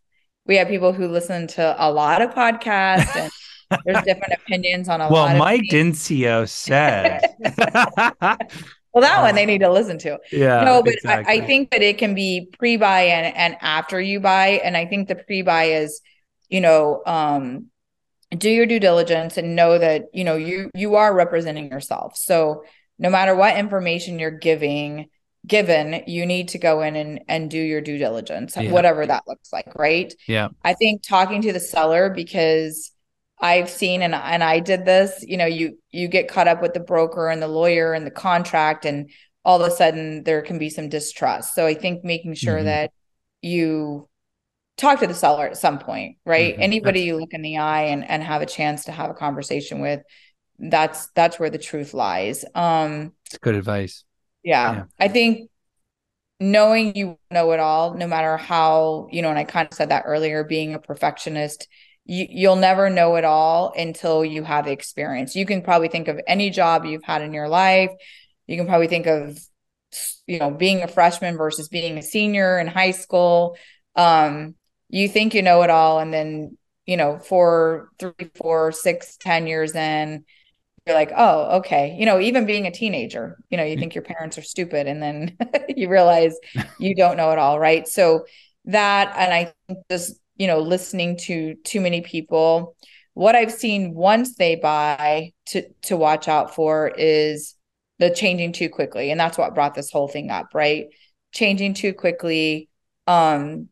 [0.47, 3.31] we have people who listen to a lot of podcasts and
[3.85, 7.21] there's different opinions on a well, lot of Mike Dinsio said.
[8.21, 10.19] well, that one they need to listen to.
[10.33, 10.65] Yeah.
[10.65, 11.41] No, but exactly.
[11.41, 14.61] I, I, think that it can be pre-buy and, and after you buy.
[14.65, 16.01] And I think the pre-buy is,
[16.49, 17.67] you know, um,
[18.37, 22.17] do your due diligence and know that, you know, you you are representing yourself.
[22.17, 22.65] So
[22.99, 25.09] no matter what information you're giving,
[25.47, 28.71] given you need to go in and, and do your due diligence yeah.
[28.71, 32.93] whatever that looks like right yeah i think talking to the seller because
[33.41, 36.75] I've seen and and I did this, you know, you you get caught up with
[36.75, 39.11] the broker and the lawyer and the contract and
[39.45, 41.55] all of a sudden there can be some distrust.
[41.55, 42.67] So I think making sure mm-hmm.
[42.67, 42.93] that
[43.41, 44.09] you
[44.77, 46.55] talk to the seller at some point, right?
[46.55, 46.63] Mm-hmm.
[46.63, 49.81] Anybody you look in the eye and and have a chance to have a conversation
[49.81, 50.03] with,
[50.59, 52.45] that's that's where the truth lies.
[52.55, 54.05] Um It's good advice.
[54.43, 54.73] Yeah.
[54.73, 54.85] yeah.
[54.99, 55.51] I think
[56.41, 59.91] knowing you know it all, no matter how, you know, and I kind of said
[59.91, 61.69] that earlier, being a perfectionist
[62.09, 65.37] you, you'll never know it all until you have experience.
[65.37, 67.91] You can probably think of any job you've had in your life.
[68.47, 69.39] You can probably think of,
[70.27, 73.57] you know, being a freshman versus being a senior in high school.
[73.95, 74.57] Um,
[74.89, 79.47] you think you know it all, and then you know, four, three, four, six, ten
[79.47, 80.25] years in,
[80.87, 81.95] you're like, oh, okay.
[82.01, 85.03] You know, even being a teenager, you know, you think your parents are stupid and
[85.03, 85.37] then
[85.69, 86.35] you realize
[86.79, 87.87] you don't know it all, right?
[87.87, 88.25] So
[88.65, 92.77] that, and I think just, you know, listening to too many people,
[93.15, 97.57] what I've seen once they buy to to watch out for is
[97.99, 99.11] the changing too quickly.
[99.11, 100.87] And that's what brought this whole thing up, right?
[101.33, 102.69] Changing too quickly.
[103.09, 103.69] Um,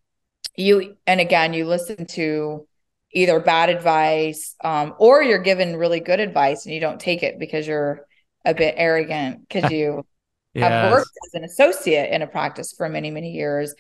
[0.57, 2.67] you and again, you listen to
[3.13, 7.39] either bad advice um, or you're given really good advice and you don't take it
[7.39, 8.05] because you're
[8.45, 10.05] a bit arrogant because you
[10.55, 10.71] yes.
[10.71, 13.75] have worked as an associate in a practice for many many years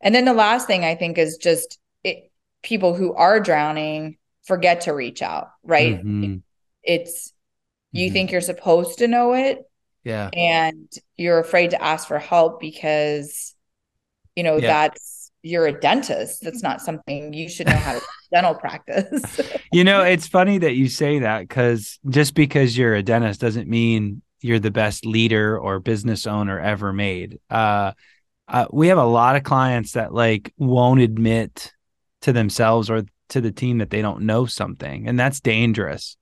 [0.00, 1.78] and then the last thing i think is just
[2.64, 6.36] people who are drowning forget to reach out right mm-hmm.
[6.82, 7.32] it's
[7.92, 8.12] you mm-hmm.
[8.12, 9.62] think you're supposed to know it
[10.02, 13.54] yeah and you're afraid to ask for help because
[14.34, 14.66] you know yeah.
[14.66, 16.42] that's you're a dentist.
[16.42, 19.40] That's not something you should know how to dental practice.
[19.72, 23.68] you know, it's funny that you say that because just because you're a dentist doesn't
[23.68, 27.38] mean you're the best leader or business owner ever made.
[27.50, 27.92] Uh,
[28.48, 31.72] uh, we have a lot of clients that like won't admit
[32.24, 36.16] to themselves or to the team that they don't know something, and that's dangerous.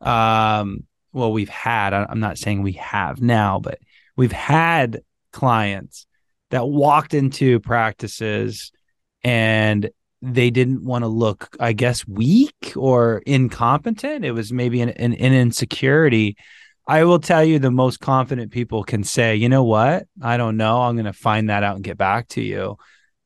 [0.00, 1.94] Um, well, we've had.
[1.94, 3.78] I'm not saying we have now, but
[4.16, 5.00] we've had
[5.32, 6.06] clients
[6.50, 8.72] that walked into practices
[9.22, 9.90] and
[10.22, 14.24] they didn't want to look, I guess, weak or incompetent.
[14.24, 16.36] It was maybe an, an, an, insecurity.
[16.86, 20.06] I will tell you, the most confident people can say, you know what?
[20.20, 20.82] I don't know.
[20.82, 22.76] I'm going to find that out and get back to you.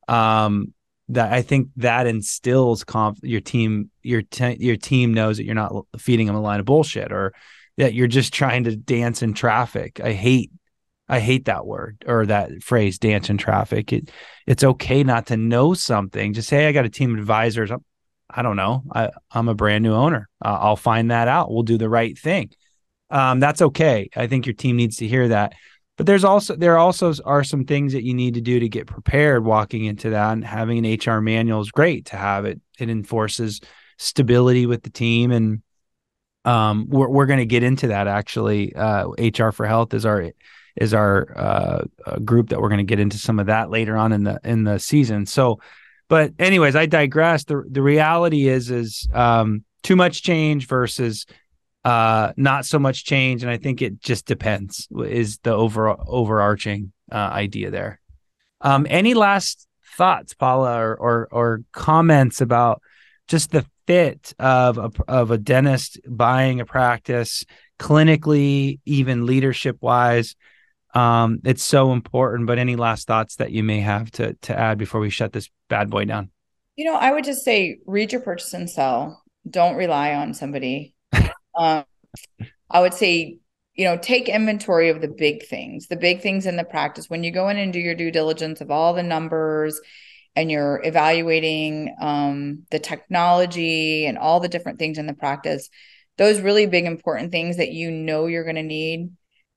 [0.09, 0.75] Um,
[1.09, 3.91] that I think that instills conf- your team.
[4.03, 7.33] Your te- your team knows that you're not feeding them a line of bullshit or
[7.79, 10.01] that you're just trying to dance in traffic.
[10.01, 10.51] I hate
[11.09, 13.93] I hate that word or that phrase, dance in traffic.
[13.93, 14.11] It,
[14.47, 16.33] it's okay not to know something.
[16.33, 17.71] Just say, I got a team of advisors.
[17.71, 17.85] I'm,
[18.31, 18.83] I do not know.
[18.95, 20.29] I, I'm a brand new owner.
[20.43, 21.53] Uh, I'll find that out.
[21.53, 22.51] We'll do the right thing.
[23.11, 24.09] Um, that's okay.
[24.17, 25.53] I think your team needs to hear that.
[25.97, 28.87] But there's also there also are some things that you need to do to get
[28.87, 30.33] prepared walking into that.
[30.33, 32.61] And having an HR manual is great to have it.
[32.79, 33.61] It enforces
[33.99, 35.63] stability with the team and
[36.45, 38.75] um, we're we're going to get into that actually.
[38.75, 40.33] Uh, HR for Health is our
[40.77, 44.13] is our uh, group that we're going to get into some of that later on
[44.13, 45.27] in the in the season.
[45.27, 45.61] So,
[46.09, 47.45] but anyways, I digress.
[47.45, 51.27] the The reality is is um, too much change versus
[51.85, 54.89] uh, not so much change, and I think it just depends.
[55.05, 58.01] Is the over overarching uh, idea there?
[58.61, 59.67] Um, any last
[59.97, 62.83] thoughts, Paula, or, or or comments about
[63.27, 67.45] just the fit of a, of a dentist buying a practice
[67.79, 70.37] clinically, even leadership wise?
[70.95, 72.47] Um, it's so important.
[72.47, 75.51] But any last thoughts that you may have to to add before we shut this
[75.69, 76.31] bad boy down?
[76.77, 79.23] You know, I would just say read your purchase and sell.
[79.51, 80.95] Don't rely on somebody.
[81.57, 81.85] Um,
[82.71, 83.39] I would say,
[83.75, 87.09] you know, take inventory of the big things, the big things in the practice.
[87.09, 89.81] When you go in and do your due diligence of all the numbers
[90.37, 95.69] and you're evaluating um, the technology and all the different things in the practice,
[96.19, 99.11] those really big important things that you know you're going to need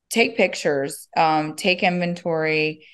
[0.10, 2.88] take pictures, um, take inventory,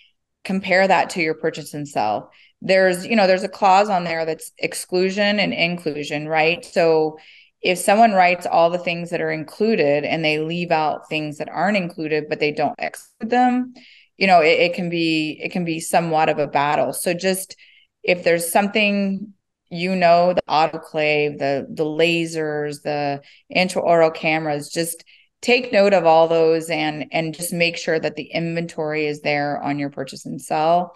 [0.43, 2.31] compare that to your purchase and sell.
[2.61, 6.63] There's, you know, there's a clause on there that's exclusion and inclusion, right?
[6.63, 7.19] So
[7.61, 11.49] if someone writes all the things that are included and they leave out things that
[11.49, 13.73] aren't included, but they don't exclude them,
[14.17, 16.93] you know, it, it can be it can be somewhat of a battle.
[16.93, 17.55] So just
[18.03, 19.33] if there's something
[19.73, 23.21] you know, the autoclave, the the lasers, the
[23.55, 25.05] intraoral cameras, just
[25.41, 29.61] take note of all those and and just make sure that the inventory is there
[29.61, 30.95] on your purchase and sell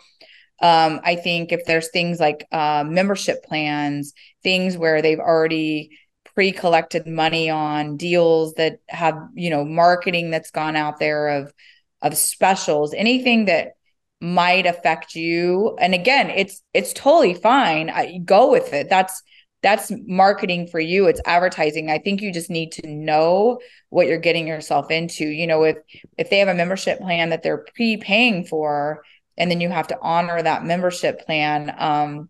[0.62, 5.90] um, i think if there's things like uh, membership plans things where they've already
[6.36, 11.54] pre-collected money on deals that have you know marketing that's gone out there of
[12.02, 13.76] of specials anything that
[14.22, 15.76] might affect you.
[15.80, 17.90] And again it's it's totally fine.
[17.90, 18.90] I, go with it.
[18.90, 19.22] That's
[19.64, 21.08] that's marketing for you.
[21.08, 21.90] It's advertising.
[21.90, 25.26] I think you just need to know what you're getting yourself into.
[25.26, 25.78] You know if
[26.18, 29.04] if they have a membership plan that they're pre-paying for
[29.38, 32.30] and then you have to honor that membership plan um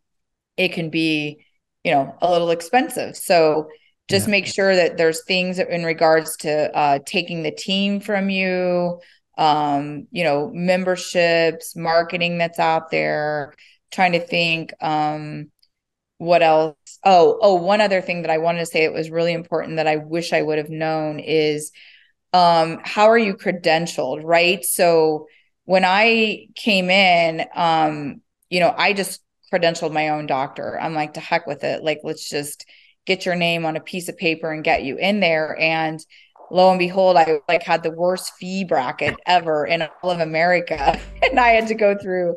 [0.58, 1.46] it can be
[1.84, 3.16] you know a little expensive.
[3.16, 3.70] So
[4.10, 4.32] just yeah.
[4.32, 9.00] make sure that there's things in regards to uh, taking the team from you
[9.38, 13.54] um you know memberships marketing that's out there
[13.92, 15.52] trying to think um
[16.18, 16.76] what else?
[17.04, 19.88] Oh, oh, one other thing that I wanted to say it was really important that
[19.88, 21.72] I wish I would have known is
[22.34, 24.64] um, how are you credentialed, right?
[24.64, 25.28] So
[25.66, 29.22] when I came in, um, you know, I just
[29.54, 30.80] credentialed my own doctor.
[30.80, 31.84] I'm like, to heck with it.
[31.84, 32.66] Like, let's just
[33.06, 35.58] get your name on a piece of paper and get you in there.
[35.60, 36.04] And
[36.52, 41.00] lo and behold, I like had the worst fee bracket ever in all of America.
[41.24, 42.36] And I had to go through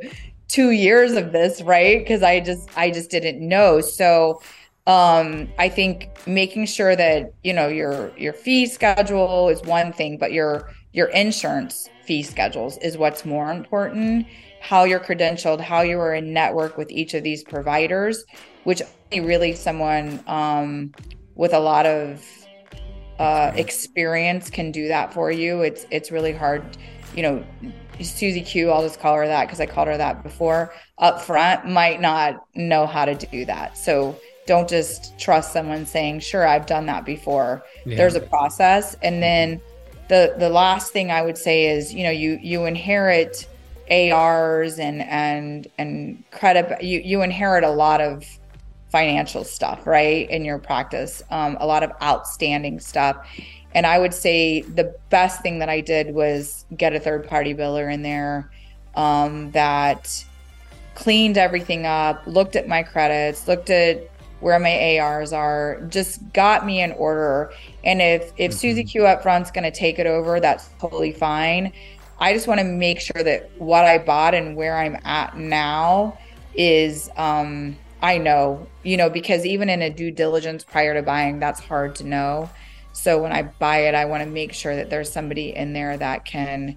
[0.48, 1.98] two years of this, right?
[1.98, 3.80] Because I just I just didn't know.
[3.80, 4.40] So
[4.86, 10.18] um I think making sure that you know your your fee schedule is one thing,
[10.18, 14.26] but your your insurance fee schedules is what's more important.
[14.60, 18.24] How you're credentialed, how you are in network with each of these providers,
[18.64, 18.82] which
[19.12, 20.92] really someone um,
[21.34, 22.24] with a lot of
[23.18, 25.62] uh, experience can do that for you.
[25.62, 26.64] It's it's really hard,
[27.14, 27.44] you know.
[28.00, 30.72] Susie Q, I'll just call her that because I called her that before.
[30.98, 33.76] Up front, might not know how to do that.
[33.76, 37.96] So don't just trust someone saying, "Sure, I've done that before." Yeah.
[37.96, 39.60] There's a process, and then
[40.08, 43.48] the the last thing I would say is, you know, you you inherit
[43.90, 46.82] ARs and and and credit.
[46.82, 48.24] You you inherit a lot of
[48.90, 53.16] financial stuff, right, in your practice, um, a lot of outstanding stuff.
[53.74, 57.54] And I would say the best thing that I did was get a third party
[57.54, 58.50] biller in there
[58.94, 60.24] um, that
[60.94, 64.10] cleaned everything up, looked at my credits, looked at
[64.40, 67.52] where my ARs are, just got me in order.
[67.84, 68.58] And if if mm-hmm.
[68.58, 71.72] Susie Q up front's going to take it over, that's totally fine.
[72.20, 76.18] I just want to make sure that what I bought and where I'm at now
[76.54, 81.38] is um, I know, you know, because even in a due diligence prior to buying,
[81.38, 82.50] that's hard to know.
[82.92, 85.96] So when I buy it, I want to make sure that there's somebody in there
[85.96, 86.76] that can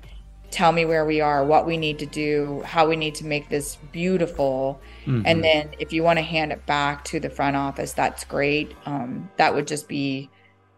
[0.51, 3.49] tell me where we are, what we need to do, how we need to make
[3.49, 4.79] this beautiful.
[5.05, 5.23] Mm-hmm.
[5.25, 8.75] And then if you want to hand it back to the front office, that's great.
[8.85, 10.29] Um, that would just be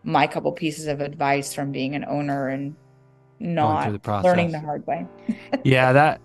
[0.03, 2.75] my couple pieces of advice from being an owner and
[3.39, 5.07] not the learning the hard way.
[5.63, 6.21] yeah, that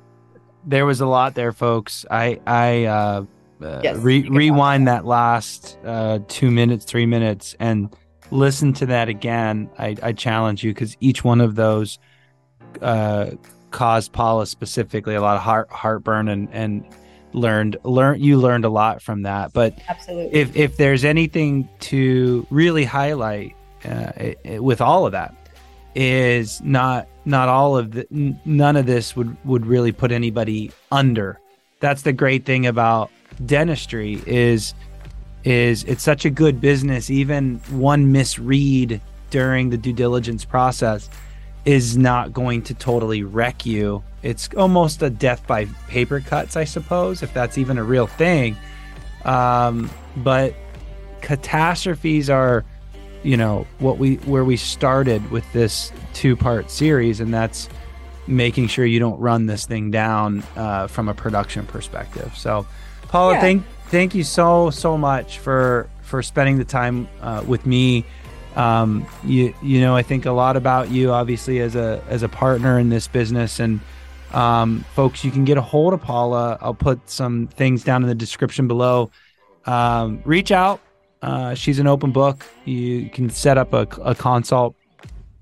[0.65, 2.05] there was a lot there, folks.
[2.11, 3.25] I I uh,
[3.63, 7.95] uh, yes, re- rewind that last uh, two minutes, three minutes, and
[8.31, 9.71] listen to that again.
[9.79, 11.99] I, I challenge you because each one of those
[12.83, 13.31] uh,
[13.71, 16.85] caused Paula specifically a lot of heart heartburn and and
[17.33, 19.53] learned learned you learned a lot from that.
[19.53, 23.55] But absolutely, if if there's anything to really highlight
[23.85, 25.35] uh, it, it, with all of that,
[26.01, 28.07] is not not all of the
[28.45, 31.41] none of this would would really put anybody under.
[31.81, 33.11] That's the great thing about
[33.45, 34.75] dentistry is
[35.43, 37.11] is it's such a good business.
[37.11, 41.11] Even one misread during the due diligence process
[41.65, 44.01] is not going to totally wreck you.
[44.23, 48.57] It's almost a death by paper cuts i suppose if that's even a real thing.
[49.25, 50.55] Um, but
[51.23, 52.65] catastrophes are
[53.23, 57.69] you know what we where we started with this two part series and that's
[58.27, 62.67] making sure you don't run this thing down uh, from a production perspective so
[63.09, 63.41] Paula, yeah.
[63.41, 68.05] thank thank you so so much for for spending the time uh, with me.
[68.55, 72.29] Um, you you know I think a lot about you obviously as a as a
[72.29, 73.81] partner in this business and
[74.33, 76.59] um, folks you can get a hold of Paula.
[76.61, 79.11] I'll put some things down in the description below.
[79.65, 80.81] Um, reach out.
[81.23, 82.45] Uh, she's an open book.
[82.65, 84.77] You can set up a, a consult,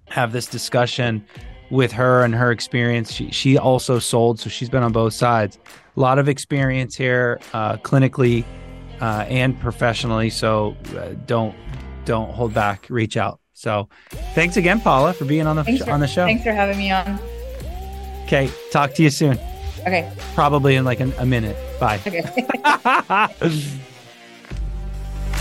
[0.08, 1.24] have this discussion
[1.70, 3.12] with her and her experience.
[3.12, 5.58] She she also sold, so she's been on both sides
[5.96, 8.44] a lot of experience here, uh, clinically
[9.00, 10.30] uh, and professionally.
[10.30, 11.54] So uh, don't
[12.04, 12.86] don't hold back.
[12.88, 13.40] Reach out.
[13.54, 13.88] So
[14.34, 16.26] thanks again, Paula, for being on the for, on the show.
[16.26, 17.18] Thanks for having me on.
[18.24, 19.38] Okay, talk to you soon.
[19.80, 20.12] Okay.
[20.34, 21.56] Probably in like an, a minute.
[21.78, 22.00] Bye.
[22.06, 22.24] Okay.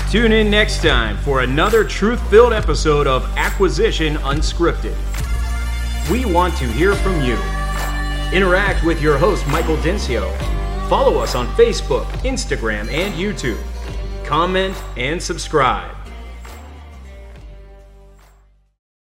[0.09, 4.95] Tune in next time for another truth filled episode of Acquisition Unscripted.
[6.09, 7.35] We want to hear from you.
[8.31, 10.31] Interact with your host, Michael Dinsio.
[10.89, 13.61] Follow us on Facebook, Instagram, and YouTube.
[14.25, 15.94] Comment and subscribe.